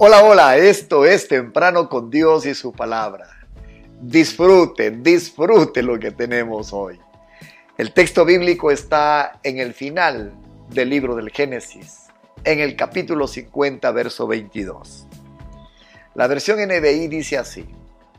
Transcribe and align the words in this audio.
Hola, 0.00 0.22
hola, 0.22 0.56
esto 0.56 1.04
es 1.04 1.26
Temprano 1.26 1.88
con 1.88 2.08
Dios 2.08 2.46
y 2.46 2.54
su 2.54 2.70
palabra. 2.70 3.26
Disfrute, 4.00 4.92
disfrute 4.92 5.82
lo 5.82 5.98
que 5.98 6.12
tenemos 6.12 6.72
hoy. 6.72 7.00
El 7.76 7.92
texto 7.92 8.24
bíblico 8.24 8.70
está 8.70 9.40
en 9.42 9.58
el 9.58 9.74
final 9.74 10.32
del 10.70 10.90
libro 10.90 11.16
del 11.16 11.30
Génesis, 11.30 12.04
en 12.44 12.60
el 12.60 12.76
capítulo 12.76 13.26
50, 13.26 13.90
verso 13.90 14.28
22. 14.28 15.08
La 16.14 16.28
versión 16.28 16.60
NBI 16.60 17.08
dice 17.08 17.36
así, 17.36 17.66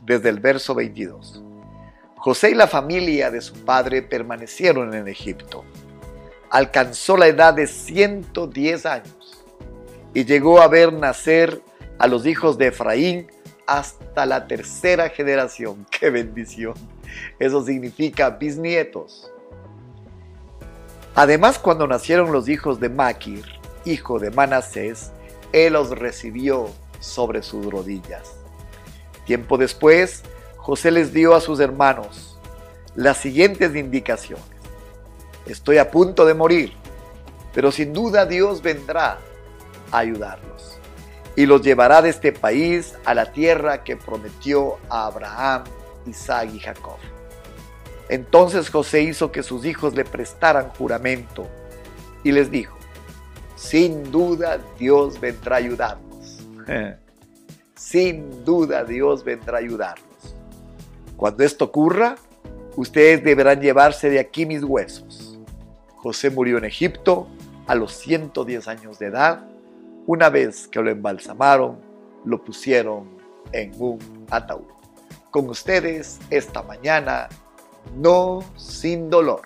desde 0.02 0.28
el 0.28 0.38
verso 0.38 0.74
22. 0.74 1.42
José 2.16 2.50
y 2.50 2.54
la 2.56 2.66
familia 2.66 3.30
de 3.30 3.40
su 3.40 3.54
padre 3.64 4.02
permanecieron 4.02 4.92
en 4.92 5.08
Egipto. 5.08 5.64
Alcanzó 6.50 7.16
la 7.16 7.28
edad 7.28 7.54
de 7.54 7.66
110 7.66 8.84
años 8.84 9.46
y 10.12 10.26
llegó 10.26 10.60
a 10.60 10.68
ver 10.68 10.92
nacer 10.92 11.62
a 12.00 12.06
los 12.06 12.24
hijos 12.24 12.56
de 12.56 12.68
Efraín 12.68 13.30
hasta 13.66 14.24
la 14.24 14.46
tercera 14.46 15.10
generación. 15.10 15.86
¡Qué 16.00 16.10
bendición! 16.10 16.74
Eso 17.38 17.62
significa 17.62 18.30
bisnietos. 18.30 19.30
Además, 21.14 21.58
cuando 21.58 21.86
nacieron 21.86 22.32
los 22.32 22.48
hijos 22.48 22.80
de 22.80 22.88
Maquir, 22.88 23.44
hijo 23.84 24.18
de 24.18 24.30
Manasés, 24.30 25.10
él 25.52 25.74
los 25.74 25.90
recibió 25.90 26.70
sobre 27.00 27.42
sus 27.42 27.66
rodillas. 27.66 28.32
Tiempo 29.26 29.58
después, 29.58 30.22
José 30.56 30.90
les 30.90 31.12
dio 31.12 31.34
a 31.34 31.40
sus 31.42 31.60
hermanos 31.60 32.38
las 32.94 33.18
siguientes 33.18 33.76
indicaciones. 33.76 34.44
Estoy 35.44 35.76
a 35.76 35.90
punto 35.90 36.24
de 36.24 36.32
morir, 36.32 36.72
pero 37.52 37.70
sin 37.70 37.92
duda 37.92 38.24
Dios 38.24 38.62
vendrá 38.62 39.18
a 39.90 39.98
ayudarlos 39.98 40.69
y 41.40 41.46
los 41.46 41.62
llevará 41.62 42.02
de 42.02 42.10
este 42.10 42.32
país 42.32 42.92
a 43.06 43.14
la 43.14 43.32
tierra 43.32 43.82
que 43.82 43.96
prometió 43.96 44.76
a 44.90 45.06
Abraham, 45.06 45.64
Isaac 46.06 46.50
y 46.52 46.58
Jacob. 46.58 46.98
Entonces 48.10 48.68
José 48.68 49.00
hizo 49.00 49.32
que 49.32 49.42
sus 49.42 49.64
hijos 49.64 49.94
le 49.94 50.04
prestaran 50.04 50.68
juramento 50.76 51.48
y 52.24 52.32
les 52.32 52.50
dijo, 52.50 52.76
sin 53.56 54.12
duda 54.12 54.60
Dios 54.78 55.18
vendrá 55.18 55.56
a 55.56 55.58
ayudarnos. 55.60 56.46
sin 57.74 58.44
duda 58.44 58.84
Dios 58.84 59.24
vendrá 59.24 59.56
a 59.56 59.60
ayudarnos. 59.60 60.36
Cuando 61.16 61.42
esto 61.42 61.64
ocurra, 61.64 62.16
ustedes 62.76 63.24
deberán 63.24 63.62
llevarse 63.62 64.10
de 64.10 64.18
aquí 64.18 64.44
mis 64.44 64.62
huesos. 64.62 65.38
José 65.96 66.28
murió 66.28 66.58
en 66.58 66.66
Egipto 66.66 67.28
a 67.66 67.74
los 67.74 67.94
110 67.94 68.68
años 68.68 68.98
de 68.98 69.06
edad 69.06 69.46
una 70.06 70.30
vez 70.30 70.66
que 70.68 70.80
lo 70.80 70.90
embalsamaron, 70.90 71.78
lo 72.24 72.42
pusieron 72.42 73.08
en 73.52 73.72
un 73.78 73.98
ataúd. 74.30 74.64
Con 75.30 75.48
ustedes 75.48 76.18
esta 76.30 76.62
mañana, 76.62 77.28
no 77.96 78.42
sin 78.56 79.10
dolor. 79.10 79.42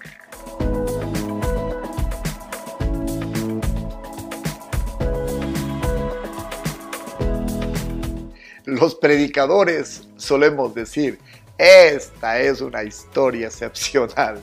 Los 8.65 8.95
predicadores 8.95 10.09
solemos 10.17 10.75
decir, 10.75 11.19
esta 11.59 12.41
es 12.41 12.61
una 12.61 12.83
historia 12.83 13.49
excepcional. 13.49 14.41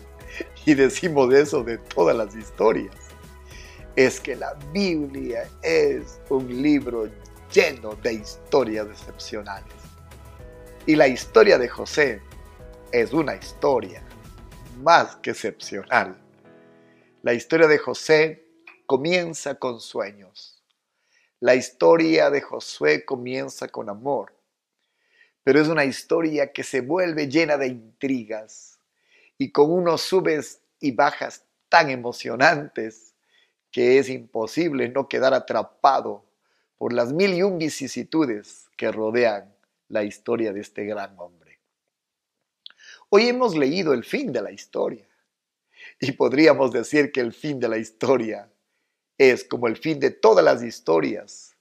Y 0.65 0.75
decimos 0.75 1.33
eso 1.33 1.63
de 1.63 1.79
todas 1.79 2.15
las 2.15 2.35
historias 2.35 3.00
es 3.95 4.19
que 4.19 4.35
la 4.35 4.53
Biblia 4.73 5.49
es 5.61 6.21
un 6.29 6.61
libro 6.61 7.09
lleno 7.51 7.95
de 7.95 8.13
historias 8.13 8.87
excepcionales. 8.87 9.73
Y 10.85 10.95
la 10.95 11.07
historia 11.07 11.57
de 11.57 11.67
José 11.67 12.21
es 12.91 13.13
una 13.13 13.35
historia 13.35 14.01
más 14.81 15.17
que 15.17 15.31
excepcional. 15.31 16.17
La 17.21 17.33
historia 17.33 17.67
de 17.67 17.77
José 17.77 18.45
comienza 18.85 19.55
con 19.55 19.79
sueños. 19.79 20.63
La 21.39 21.55
historia 21.55 22.29
de 22.29 22.41
Josué 22.41 23.05
comienza 23.05 23.67
con 23.67 23.89
amor. 23.89 24.33
Pero 25.43 25.59
es 25.59 25.67
una 25.67 25.85
historia 25.85 26.51
que 26.51 26.63
se 26.63 26.81
vuelve 26.81 27.27
llena 27.27 27.57
de 27.57 27.67
intrigas 27.67 28.79
y 29.37 29.51
con 29.51 29.71
unos 29.71 30.01
subes 30.01 30.61
y 30.79 30.91
bajas 30.91 31.45
tan 31.67 31.89
emocionantes 31.89 33.10
que 33.71 33.97
es 33.97 34.09
imposible 34.09 34.89
no 34.89 35.07
quedar 35.07 35.33
atrapado 35.33 36.25
por 36.77 36.93
las 36.93 37.13
mil 37.13 37.33
y 37.33 37.43
un 37.43 37.57
vicisitudes 37.57 38.69
que 38.75 38.91
rodean 38.91 39.55
la 39.87 40.03
historia 40.03 40.51
de 40.53 40.61
este 40.61 40.85
gran 40.85 41.17
hombre. 41.17 41.59
Hoy 43.09 43.27
hemos 43.27 43.55
leído 43.55 43.93
el 43.93 44.03
fin 44.03 44.31
de 44.31 44.41
la 44.41 44.51
historia 44.51 45.07
y 45.99 46.11
podríamos 46.13 46.71
decir 46.71 47.11
que 47.11 47.21
el 47.21 47.33
fin 47.33 47.59
de 47.59 47.69
la 47.69 47.77
historia 47.77 48.51
es 49.17 49.43
como 49.43 49.67
el 49.67 49.77
fin 49.77 49.99
de 49.99 50.11
todas 50.11 50.43
las 50.43 50.63
historias 50.63 51.55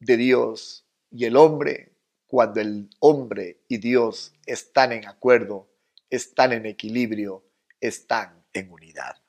de 0.00 0.16
Dios 0.16 0.86
y 1.10 1.24
el 1.24 1.36
hombre 1.36 1.92
cuando 2.26 2.60
el 2.60 2.90
hombre 2.98 3.60
y 3.68 3.78
Dios 3.78 4.32
están 4.44 4.92
en 4.92 5.06
acuerdo, 5.06 5.68
están 6.10 6.52
en 6.52 6.66
equilibrio, 6.66 7.44
están 7.80 8.44
en 8.52 8.72
unidad. 8.72 9.23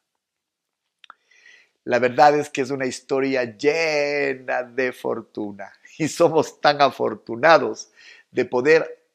La 1.85 2.00
verdad 2.00 2.38
es 2.40 2.50
que 2.50 2.62
es 2.62 2.72
una 2.72 2.88
historia 2.88 3.44
llena 3.44 4.63
de 4.63 4.91
fortuna 4.91 5.72
y 6.00 6.07
somos 6.07 6.59
tan 6.59 6.81
afortunados 6.81 7.91
de 8.31 8.44
poder 8.46 9.06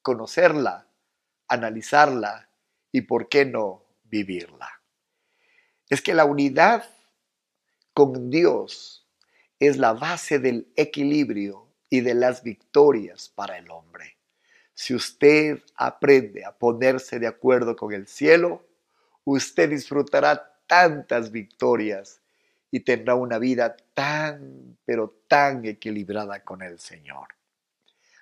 conocerla, 0.00 0.86
analizarla 1.48 2.48
y, 2.92 3.02
por 3.02 3.28
qué 3.28 3.44
no, 3.44 3.82
vivirla. 4.04 4.80
Es 5.88 6.00
que 6.00 6.14
la 6.14 6.24
unidad 6.24 6.88
con 7.92 8.30
Dios 8.30 9.04
es 9.58 9.76
la 9.76 9.92
base 9.92 10.38
del 10.38 10.68
equilibrio 10.76 11.66
y 11.90 12.00
de 12.00 12.14
las 12.14 12.44
victorias 12.44 13.28
para 13.28 13.58
el 13.58 13.68
hombre. 13.70 14.16
Si 14.72 14.94
usted 14.94 15.60
aprende 15.74 16.44
a 16.44 16.56
ponerse 16.56 17.18
de 17.18 17.26
acuerdo 17.26 17.74
con 17.74 17.92
el 17.92 18.06
cielo, 18.06 18.64
usted 19.24 19.68
disfrutará 19.68 20.56
tantas 20.68 21.32
victorias 21.32 22.19
y 22.70 22.80
tendrá 22.80 23.14
una 23.14 23.38
vida 23.38 23.76
tan, 23.94 24.78
pero 24.84 25.22
tan 25.26 25.64
equilibrada 25.64 26.44
con 26.44 26.62
el 26.62 26.78
Señor. 26.78 27.28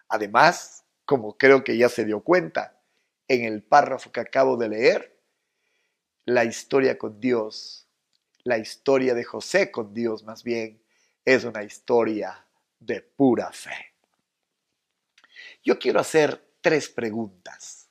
Además, 0.08 0.84
como 1.04 1.36
creo 1.36 1.64
que 1.64 1.76
ya 1.76 1.88
se 1.88 2.04
dio 2.04 2.20
cuenta 2.20 2.80
en 3.28 3.44
el 3.44 3.62
párrafo 3.62 4.10
que 4.10 4.20
acabo 4.20 4.56
de 4.56 4.68
leer, 4.68 5.18
la 6.24 6.44
historia 6.44 6.98
con 6.98 7.20
Dios, 7.20 7.86
la 8.44 8.58
historia 8.58 9.14
de 9.14 9.24
José 9.24 9.70
con 9.70 9.92
Dios 9.94 10.24
más 10.24 10.42
bien, 10.42 10.82
es 11.24 11.44
una 11.44 11.62
historia 11.62 12.44
de 12.78 13.02
pura 13.02 13.52
fe. 13.52 13.94
Yo 15.62 15.78
quiero 15.78 16.00
hacer 16.00 16.42
tres 16.60 16.88
preguntas, 16.88 17.88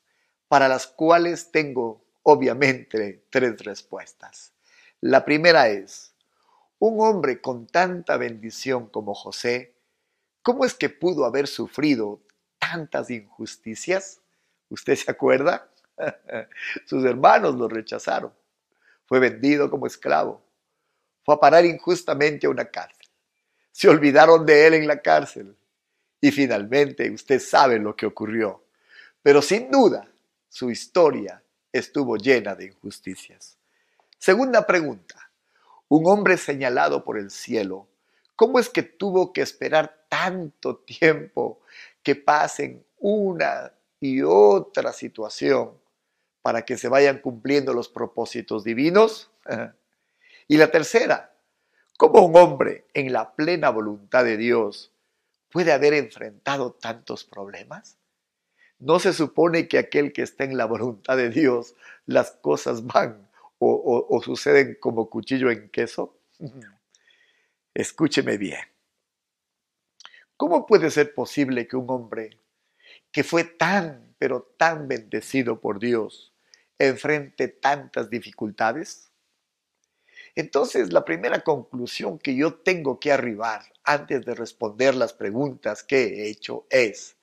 para 0.47 0.67
las 0.67 0.87
cuales 0.87 1.51
tengo 1.51 2.05
obviamente 2.23 3.25
tres 3.29 3.59
respuestas. 3.59 4.53
La 5.01 5.23
primera 5.25 5.69
es, 5.69 6.13
un 6.79 7.01
hombre 7.01 7.41
con 7.41 7.67
tanta 7.67 8.17
bendición 8.17 8.87
como 8.87 9.13
José, 9.13 9.73
¿cómo 10.41 10.65
es 10.65 10.73
que 10.73 10.89
pudo 10.89 11.25
haber 11.25 11.47
sufrido 11.47 12.21
tantas 12.59 13.09
injusticias? 13.09 14.21
¿Usted 14.69 14.95
se 14.95 15.09
acuerda? 15.09 15.69
Sus 16.85 17.03
hermanos 17.05 17.55
lo 17.55 17.67
rechazaron. 17.67 18.33
Fue 19.05 19.19
vendido 19.19 19.69
como 19.69 19.87
esclavo. 19.87 20.41
Fue 21.23 21.35
a 21.35 21.39
parar 21.39 21.65
injustamente 21.65 22.47
a 22.47 22.49
una 22.49 22.65
cárcel. 22.65 23.07
Se 23.71 23.89
olvidaron 23.89 24.45
de 24.45 24.67
él 24.67 24.73
en 24.75 24.87
la 24.87 25.01
cárcel. 25.01 25.55
Y 26.19 26.31
finalmente 26.31 27.09
usted 27.11 27.39
sabe 27.39 27.79
lo 27.79 27.95
que 27.95 28.05
ocurrió. 28.05 28.63
Pero 29.21 29.41
sin 29.41 29.69
duda, 29.69 30.07
su 30.49 30.71
historia 30.71 31.41
estuvo 31.71 32.17
llena 32.17 32.55
de 32.55 32.65
injusticias. 32.65 33.57
Segunda 34.17 34.65
pregunta. 34.65 35.26
Un 35.89 36.05
hombre 36.07 36.37
señalado 36.37 37.03
por 37.03 37.17
el 37.17 37.31
cielo, 37.31 37.87
¿cómo 38.35 38.59
es 38.59 38.69
que 38.69 38.83
tuvo 38.83 39.31
que 39.31 39.41
esperar 39.41 40.05
tanto 40.09 40.77
tiempo 40.77 41.61
que 42.03 42.15
pasen 42.15 42.85
una 42.99 43.71
y 43.99 44.21
otra 44.21 44.91
situación 44.91 45.71
para 46.41 46.63
que 46.63 46.77
se 46.77 46.89
vayan 46.89 47.19
cumpliendo 47.19 47.73
los 47.73 47.89
propósitos 47.89 48.63
divinos? 48.63 49.31
Y 50.49 50.55
la 50.55 50.71
tercera, 50.71 51.33
¿cómo 51.97 52.25
un 52.25 52.37
hombre 52.37 52.85
en 52.93 53.11
la 53.11 53.35
plena 53.35 53.69
voluntad 53.69 54.23
de 54.23 54.37
Dios 54.37 54.93
puede 55.49 55.73
haber 55.73 55.93
enfrentado 55.93 56.71
tantos 56.71 57.25
problemas? 57.25 57.97
¿No 58.79 58.99
se 58.99 59.11
supone 59.11 59.67
que 59.67 59.77
aquel 59.77 60.13
que 60.13 60.21
está 60.21 60.45
en 60.45 60.55
la 60.55 60.63
voluntad 60.63 61.17
de 61.17 61.29
Dios, 61.29 61.75
las 62.05 62.31
cosas 62.31 62.85
van 62.85 63.26
o, 63.59 64.21
suceden 64.23 64.77
como 64.79 65.09
cuchillo 65.09 65.49
en 65.51 65.69
queso? 65.69 66.19
Escúcheme 67.73 68.37
bien. 68.37 68.59
¿Cómo 70.35 70.65
puede 70.65 70.91
ser 70.91 71.13
posible 71.13 71.67
que 71.67 71.75
un 71.75 71.89
hombre 71.89 72.39
que 73.11 73.23
fue 73.23 73.43
tan, 73.43 74.15
pero 74.19 74.53
tan 74.57 74.87
bendecido 74.87 75.59
por 75.59 75.79
Dios, 75.79 76.33
enfrente 76.77 77.47
tantas 77.47 78.09
dificultades? 78.09 79.11
Entonces, 80.35 80.93
la 80.93 81.03
primera 81.03 81.41
conclusión 81.41 82.19
que 82.19 82.35
yo 82.35 82.53
tengo 82.53 82.99
que 82.99 83.11
arribar 83.11 83.63
antes 83.83 84.23
de 84.23 84.35
responder 84.35 84.93
las 84.93 85.13
preguntas 85.13 85.81
que 85.81 86.03
he 86.03 86.29
hecho 86.29 86.67
es, 86.69 87.17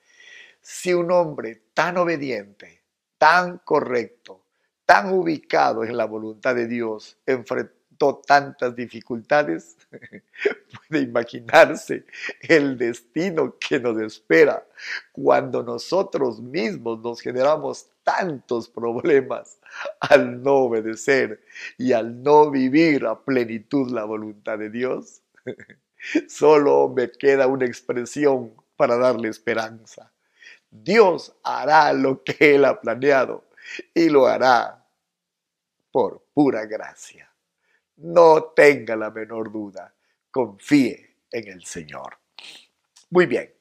si 0.59 0.93
un 0.93 1.11
hombre 1.11 1.61
tan 1.73 1.95
obediente, 1.97 2.81
tan 3.17 3.59
correcto, 3.59 4.44
tan 4.85 5.13
ubicado 5.13 5.83
en 5.83 5.97
la 5.97 6.05
voluntad 6.05 6.55
de 6.55 6.67
Dios, 6.67 7.17
enfrentó 7.25 8.21
tantas 8.25 8.75
dificultades, 8.75 9.77
puede 10.89 11.03
imaginarse 11.03 12.05
el 12.41 12.77
destino 12.77 13.55
que 13.57 13.79
nos 13.79 13.99
espera 13.99 14.65
cuando 15.11 15.63
nosotros 15.63 16.41
mismos 16.41 16.99
nos 16.99 17.21
generamos 17.21 17.87
tantos 18.03 18.69
problemas 18.69 19.57
al 19.99 20.43
no 20.43 20.55
obedecer 20.55 21.41
y 21.77 21.93
al 21.93 22.21
no 22.21 22.51
vivir 22.51 23.05
a 23.05 23.19
plenitud 23.19 23.91
la 23.91 24.03
voluntad 24.03 24.59
de 24.59 24.69
Dios. 24.69 25.21
Solo 26.27 26.89
me 26.89 27.09
queda 27.11 27.47
una 27.47 27.65
expresión 27.65 28.53
para 28.75 28.97
darle 28.97 29.29
esperanza. 29.29 30.11
Dios 30.69 31.33
hará 31.43 31.93
lo 31.93 32.23
que 32.23 32.55
Él 32.55 32.65
ha 32.65 32.79
planeado 32.79 33.44
y 33.93 34.09
lo 34.09 34.27
hará 34.27 34.85
por 35.91 36.25
pura 36.33 36.65
gracia. 36.65 37.31
No 37.97 38.51
tenga 38.55 38.95
la 38.95 39.09
menor 39.11 39.51
duda, 39.51 39.93
confíe 40.29 41.17
en 41.31 41.47
el 41.47 41.65
Señor. 41.65 42.17
Muy 43.09 43.25
bien, 43.25 43.53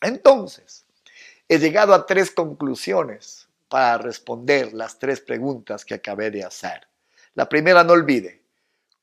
entonces, 0.00 0.86
he 1.48 1.58
llegado 1.58 1.94
a 1.94 2.06
tres 2.06 2.30
conclusiones 2.30 3.48
para 3.68 3.98
responder 3.98 4.72
las 4.72 4.98
tres 4.98 5.20
preguntas 5.20 5.84
que 5.84 5.94
acabé 5.94 6.30
de 6.30 6.44
hacer. 6.44 6.86
La 7.34 7.48
primera, 7.48 7.84
no 7.84 7.92
olvide, 7.92 8.42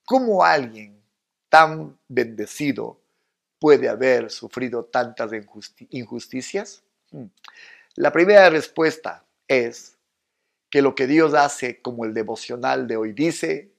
¿cómo 0.06 0.44
alguien 0.44 1.02
tan 1.50 1.98
bendecido 2.08 3.00
puede 3.60 3.90
haber 3.90 4.32
sufrido 4.32 4.86
tantas 4.86 5.32
injusticias? 5.90 6.84
Hmm. 7.12 7.26
La 7.96 8.12
primera 8.12 8.50
respuesta 8.50 9.26
es 9.48 9.95
que 10.70 10.82
lo 10.82 10.96
que 10.96 11.08
Dios 11.08 11.34
hace, 11.34 11.82
como 11.82 12.06
el 12.06 12.14
devocional 12.14 12.88
de 12.88 12.98
hoy 12.98 13.14
dice, 13.14 13.74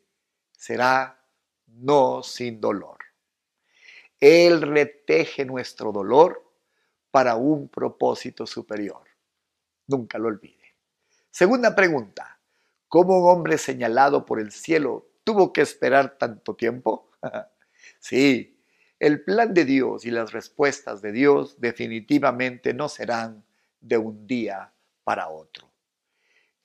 será 0.53 1.21
no 1.67 2.23
sin 2.23 2.61
dolor. 2.61 2.99
Él 4.21 4.63
reteje 4.63 5.45
nuestro 5.45 5.93
dolor 5.93 6.43
para 7.11 7.37
un 7.37 7.69
propósito 7.69 8.47
superior. 8.47 9.03
Nunca 9.87 10.19
lo 10.19 10.29
olvide. 10.29 10.75
Segunda 11.31 11.75
pregunta, 11.75 12.41
¿cómo 12.89 13.19
un 13.19 13.31
hombre 13.31 13.59
señalado 13.59 14.25
por 14.25 14.41
el 14.41 14.53
cielo 14.53 15.09
tuvo 15.23 15.53
que 15.53 15.61
esperar 15.61 16.17
tanto 16.19 16.57
tiempo? 16.57 17.11
sí, 17.99 18.59
el 18.99 19.23
plan 19.23 19.53
de 19.53 19.67
Dios 19.67 20.07
y 20.07 20.11
las 20.11 20.33
respuestas 20.33 21.03
de 21.03 21.13
Dios 21.13 21.61
definitivamente 21.61 22.73
no 22.73 22.89
serán 22.89 23.45
de 23.81 23.99
un 23.99 24.27
día 24.27 24.73
para 25.05 25.29
otro. 25.29 25.71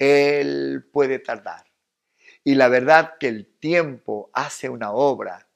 Él 0.02 0.84
puede 0.92 1.20
tardar. 1.20 1.64
Y 2.44 2.56
la 2.56 2.70
verdad 2.70 3.20
que 3.20 3.28
el 3.28 3.46
tiempo 3.46 4.32
hace 4.34 4.68
una 4.68 4.92
obra. 4.92 5.48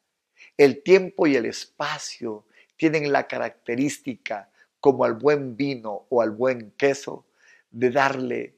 El 0.56 0.84
tiempo 0.84 1.26
y 1.26 1.36
el 1.36 1.48
espacio 1.48 2.46
tienen 2.78 3.12
la 3.12 3.28
característica, 3.28 4.52
como 4.80 5.04
al 5.04 5.14
buen 5.14 5.58
vino 5.58 6.06
o 6.10 6.22
al 6.22 6.30
buen 6.30 6.70
queso, 6.78 7.26
de 7.72 7.90
darle 7.90 8.56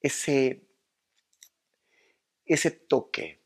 ese, 0.00 0.62
ese 2.46 2.70
toque, 2.70 3.38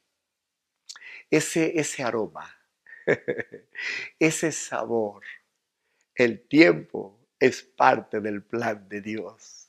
ese, 1.28 1.76
ese 1.76 2.04
aroma, 2.04 2.56
ese 4.20 4.52
sabor. 4.52 5.24
El 6.14 6.46
tiempo 6.46 7.18
es 7.40 7.64
parte 7.64 8.20
del 8.20 8.44
plan 8.44 8.88
de 8.88 9.00
Dios. 9.00 9.59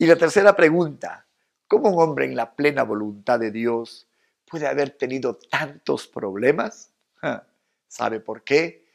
Y 0.00 0.06
la 0.06 0.16
tercera 0.16 0.56
pregunta, 0.56 1.26
¿cómo 1.68 1.90
un 1.90 2.02
hombre 2.02 2.24
en 2.24 2.34
la 2.34 2.56
plena 2.56 2.82
voluntad 2.84 3.38
de 3.38 3.50
Dios 3.50 4.08
puede 4.46 4.66
haber 4.66 4.96
tenido 4.96 5.36
tantos 5.36 6.08
problemas? 6.08 6.90
¿Sabe 7.86 8.20
por 8.20 8.42
qué? 8.42 8.86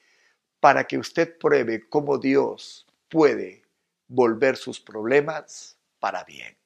Para 0.59 0.85
que 0.85 0.97
usted 0.97 1.37
pruebe 1.37 1.87
cómo 1.87 2.17
Dios 2.17 2.87
puede 3.07 3.61
volver 4.07 4.57
sus 4.57 4.81
problemas 4.81 5.77
para 5.99 6.23
bien 6.23 6.57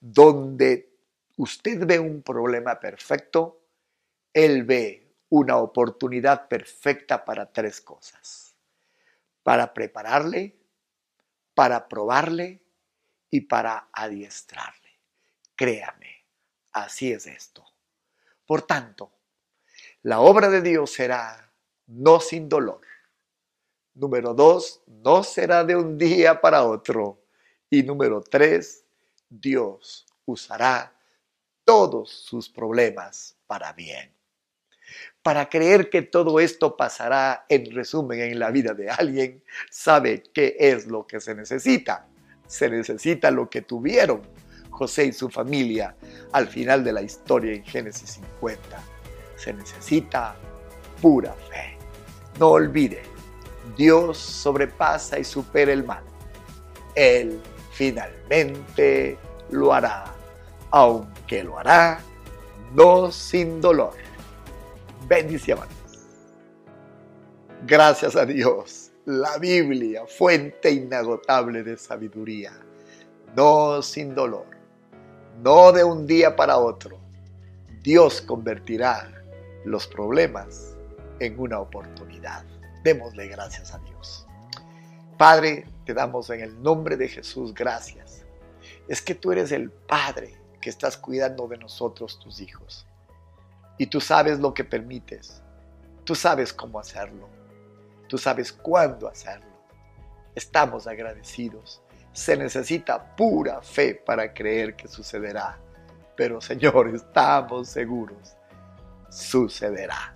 donde 0.00 0.92
usted 1.36 1.84
ve 1.84 1.98
un 1.98 2.22
problema 2.22 2.78
perfecto, 2.78 3.60
Él 4.32 4.64
ve 4.64 5.14
una 5.30 5.56
oportunidad 5.56 6.48
perfecta 6.48 7.24
para 7.24 7.50
tres 7.50 7.80
cosas. 7.80 8.54
Para 9.42 9.72
prepararle, 9.74 10.56
para 11.54 11.88
probarle 11.88 12.60
y 13.30 13.42
para 13.42 13.88
adiestrarle. 13.92 15.00
Créame, 15.54 16.24
así 16.72 17.12
es 17.12 17.26
esto. 17.26 17.64
Por 18.46 18.62
tanto, 18.62 19.12
la 20.02 20.20
obra 20.20 20.48
de 20.48 20.62
Dios 20.62 20.92
será 20.92 21.52
no 21.86 22.20
sin 22.20 22.48
dolor. 22.48 22.80
Número 23.94 24.34
dos, 24.34 24.82
no 24.86 25.24
será 25.24 25.64
de 25.64 25.74
un 25.74 25.96
día 25.96 26.40
para 26.40 26.64
otro. 26.64 27.24
Y 27.70 27.82
número 27.82 28.20
tres, 28.20 28.84
Dios 29.28 30.06
usará 30.26 30.94
todos 31.64 32.10
sus 32.10 32.48
problemas 32.48 33.36
para 33.46 33.72
bien. 33.72 34.12
Para 35.22 35.48
creer 35.48 35.90
que 35.90 36.02
todo 36.02 36.38
esto 36.38 36.76
pasará 36.76 37.44
en 37.48 37.74
resumen 37.74 38.20
en 38.20 38.38
la 38.38 38.50
vida 38.50 38.74
de 38.74 38.88
alguien, 38.90 39.42
sabe 39.70 40.22
qué 40.22 40.56
es 40.58 40.86
lo 40.86 41.06
que 41.06 41.20
se 41.20 41.34
necesita. 41.34 42.06
Se 42.46 42.68
necesita 42.68 43.30
lo 43.30 43.48
que 43.48 43.62
tuvieron 43.62 44.22
José 44.70 45.06
y 45.06 45.12
su 45.12 45.28
familia 45.28 45.96
al 46.32 46.48
final 46.48 46.84
de 46.84 46.92
la 46.92 47.02
historia 47.02 47.54
en 47.54 47.64
Génesis 47.64 48.20
50. 48.40 48.60
Se 49.36 49.52
necesita 49.52 50.36
pura 51.00 51.34
fe. 51.50 51.78
No 52.38 52.50
olvide, 52.50 53.02
Dios 53.76 54.18
sobrepasa 54.18 55.18
y 55.18 55.24
supera 55.24 55.72
el 55.72 55.84
mal. 55.84 56.04
Él 56.94 57.40
finalmente 57.72 59.18
lo 59.50 59.72
hará, 59.72 60.04
aunque 60.70 61.42
lo 61.42 61.58
hará 61.58 62.00
no 62.74 63.10
sin 63.10 63.60
dolor. 63.60 63.94
Bendiciones. 65.08 65.68
Gracias 67.66 68.16
a 68.16 68.26
Dios, 68.26 68.92
la 69.06 69.38
Biblia, 69.38 70.04
fuente 70.04 70.68
inagotable 70.68 71.62
de 71.62 71.76
sabiduría, 71.76 72.52
no 73.36 73.80
sin 73.80 74.16
dolor, 74.16 74.46
no 75.44 75.70
de 75.70 75.84
un 75.84 76.08
día 76.08 76.34
para 76.34 76.58
otro. 76.58 76.98
Dios 77.82 78.20
convertirá 78.20 79.08
los 79.64 79.86
problemas 79.86 80.76
en 81.20 81.38
una 81.38 81.60
oportunidad. 81.60 82.44
Démosle 82.82 83.28
gracias 83.28 83.72
a 83.72 83.78
Dios. 83.78 84.26
Padre, 85.16 85.68
te 85.84 85.94
damos 85.94 86.28
en 86.30 86.40
el 86.40 86.60
nombre 86.60 86.96
de 86.96 87.06
Jesús 87.08 87.54
gracias. 87.54 88.24
Es 88.88 89.00
que 89.00 89.14
tú 89.14 89.30
eres 89.30 89.52
el 89.52 89.70
Padre 89.70 90.34
que 90.60 90.68
estás 90.68 90.96
cuidando 90.96 91.46
de 91.46 91.58
nosotros, 91.58 92.18
tus 92.18 92.40
hijos. 92.40 92.88
Y 93.78 93.86
tú 93.86 94.00
sabes 94.00 94.40
lo 94.40 94.52
que 94.52 94.64
permites. 94.64 95.42
Tú 96.02 96.16
sabes 96.16 96.52
cómo 96.52 96.80
hacerlo. 96.80 97.35
Tú 98.08 98.18
sabes 98.18 98.52
cuándo 98.52 99.08
hacerlo. 99.08 99.46
Estamos 100.34 100.86
agradecidos. 100.86 101.82
Se 102.12 102.36
necesita 102.36 103.16
pura 103.16 103.60
fe 103.62 103.94
para 103.94 104.32
creer 104.32 104.76
que 104.76 104.86
sucederá. 104.86 105.58
Pero 106.14 106.40
Señor, 106.40 106.94
estamos 106.94 107.68
seguros. 107.68 108.36
Sucederá. 109.10 110.14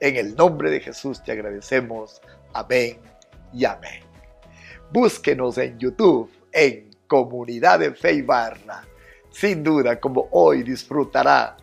En 0.00 0.16
el 0.16 0.34
nombre 0.34 0.70
de 0.70 0.80
Jesús 0.80 1.22
te 1.22 1.32
agradecemos. 1.32 2.20
Amén 2.52 2.98
y 3.52 3.64
amén. 3.64 4.02
Búsquenos 4.90 5.58
en 5.58 5.78
YouTube 5.78 6.30
en 6.52 6.90
Comunidad 7.06 7.78
de 7.78 7.94
Fe 7.94 8.14
y 8.14 8.22
Barra. 8.22 8.82
Sin 9.30 9.62
duda, 9.62 10.00
como 10.00 10.28
hoy 10.32 10.62
disfrutará 10.62 11.56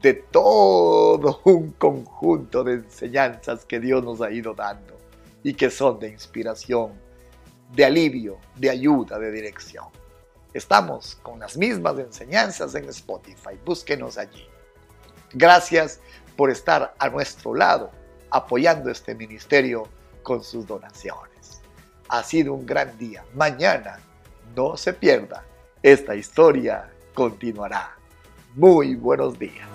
de 0.00 0.14
todo 0.14 1.40
un 1.44 1.72
conjunto 1.72 2.64
de 2.64 2.74
enseñanzas 2.74 3.64
que 3.64 3.80
Dios 3.80 4.02
nos 4.04 4.20
ha 4.20 4.30
ido 4.30 4.54
dando 4.54 4.98
y 5.42 5.54
que 5.54 5.70
son 5.70 5.98
de 5.98 6.08
inspiración, 6.08 6.92
de 7.72 7.84
alivio, 7.84 8.38
de 8.56 8.70
ayuda, 8.70 9.18
de 9.18 9.30
dirección. 9.30 9.86
Estamos 10.54 11.16
con 11.16 11.38
las 11.38 11.56
mismas 11.56 11.98
enseñanzas 11.98 12.74
en 12.74 12.88
Spotify, 12.88 13.58
búsquenos 13.64 14.18
allí. 14.18 14.46
Gracias 15.32 16.00
por 16.36 16.50
estar 16.50 16.94
a 16.98 17.08
nuestro 17.08 17.54
lado 17.54 17.90
apoyando 18.30 18.90
este 18.90 19.14
ministerio 19.14 19.88
con 20.22 20.42
sus 20.42 20.66
donaciones. 20.66 21.60
Ha 22.08 22.22
sido 22.22 22.54
un 22.54 22.64
gran 22.64 22.96
día. 22.98 23.24
Mañana 23.34 23.98
no 24.56 24.76
se 24.76 24.92
pierda. 24.92 25.44
Esta 25.82 26.14
historia 26.14 26.90
continuará. 27.14 27.96
Muy 28.54 28.94
buenos 28.94 29.38
días. 29.38 29.68